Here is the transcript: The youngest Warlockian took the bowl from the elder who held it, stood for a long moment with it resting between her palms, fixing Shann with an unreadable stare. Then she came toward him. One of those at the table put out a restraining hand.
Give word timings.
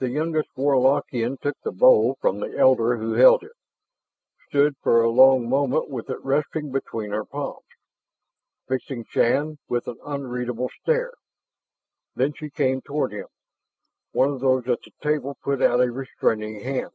The 0.00 0.10
youngest 0.10 0.50
Warlockian 0.54 1.40
took 1.40 1.56
the 1.64 1.72
bowl 1.72 2.18
from 2.20 2.40
the 2.40 2.58
elder 2.58 2.98
who 2.98 3.14
held 3.14 3.42
it, 3.42 3.52
stood 4.50 4.76
for 4.82 5.00
a 5.02 5.08
long 5.08 5.48
moment 5.48 5.88
with 5.88 6.10
it 6.10 6.22
resting 6.22 6.70
between 6.70 7.08
her 7.12 7.24
palms, 7.24 7.64
fixing 8.68 9.06
Shann 9.06 9.56
with 9.66 9.88
an 9.88 9.96
unreadable 10.04 10.68
stare. 10.82 11.14
Then 12.14 12.34
she 12.34 12.50
came 12.50 12.82
toward 12.82 13.12
him. 13.12 13.28
One 14.12 14.28
of 14.28 14.40
those 14.40 14.68
at 14.68 14.82
the 14.82 14.92
table 15.00 15.38
put 15.42 15.62
out 15.62 15.80
a 15.80 15.90
restraining 15.90 16.60
hand. 16.60 16.92